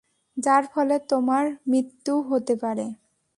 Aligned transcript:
যার 0.37 0.63
ফলে 0.73 0.95
তোমার 1.09 1.43
মৃত্যুও 1.67 2.19
হতে 2.29 2.53
পারে। 2.55 2.85